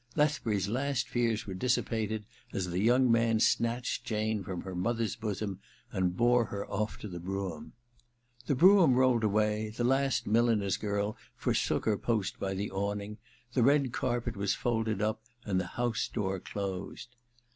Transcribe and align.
Leth 0.15 0.43
bury 0.43 0.57
's 0.59 0.67
last 0.67 1.07
fears 1.07 1.45
were 1.45 1.53
dissipated 1.53 2.25
as 2.53 2.65
the 2.65 2.79
young 2.79 3.01
o 3.03 3.11
194 3.11 3.13
THE 3.13 3.65
MISSION 3.75 4.01
OF 4.01 4.03
JANE 4.07 4.17
vi 4.17 4.25
man 4.25 4.33
snatched 4.33 4.43
Jane 4.43 4.43
from 4.43 4.61
her 4.61 4.75
mother's 4.75 5.15
bosom 5.15 5.59
and 5.91 6.17
bore 6.17 6.45
her 6.45 6.67
off 6.71 6.97
to 7.01 7.07
the 7.07 7.19
brougham. 7.19 7.73
The 8.47 8.55
brougham 8.55 8.95
rolled 8.95 9.23
away, 9.23 9.69
the 9.69 9.83
last 9.83 10.25
milliner's 10.25 10.77
girl 10.77 11.17
forsook 11.35 11.85
her 11.85 11.99
post 11.99 12.39
by 12.39 12.55
the 12.55 12.71
awning, 12.71 13.19
the 13.53 13.61
red 13.61 13.91
carpet 13.93 14.35
was 14.35 14.55
folded 14.55 15.03
up, 15.03 15.21
and 15.45 15.59
the 15.61 15.67
house 15.77 16.07
door 16.11 16.39
closed. 16.39 17.15